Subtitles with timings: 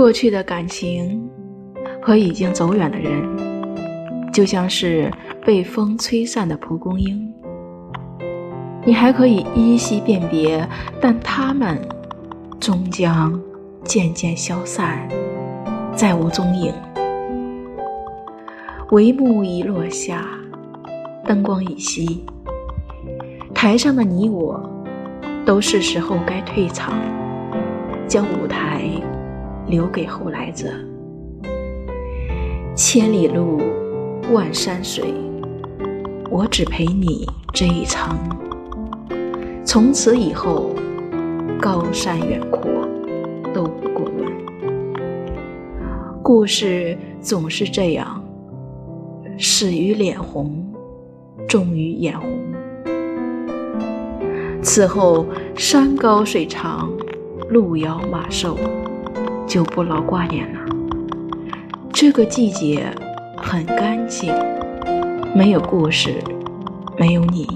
[0.00, 1.28] 过去的感情
[2.00, 3.22] 和已经走远的人，
[4.32, 5.12] 就像是
[5.44, 7.30] 被风吹散的蒲公英，
[8.82, 10.66] 你还可以依稀辨别，
[11.02, 11.78] 但他们
[12.58, 13.38] 终将
[13.84, 15.06] 渐渐消散，
[15.94, 16.72] 再无踪影。
[18.92, 20.26] 帷幕已落下，
[21.26, 22.20] 灯光已熄，
[23.52, 24.58] 台上的你我，
[25.44, 26.94] 都是时候该退场，
[28.08, 28.80] 将舞台
[29.70, 30.66] 留给后来者。
[32.74, 33.60] 千里路，
[34.32, 35.14] 万山水，
[36.28, 38.18] 我只陪你这一程。
[39.64, 40.74] 从此以后，
[41.60, 42.62] 高山远阔
[43.54, 44.26] 都不过问。
[46.22, 48.20] 故事总是这样。
[49.38, 50.52] 始于脸红，
[51.48, 52.28] 终于眼红。
[54.62, 56.90] 此后山高水长，
[57.48, 58.58] 路遥马瘦，
[59.50, 60.60] 就不劳挂念了。
[61.92, 62.86] 这个季节
[63.36, 64.32] 很干净，
[65.34, 66.14] 没有故事，
[66.96, 67.48] 没有你。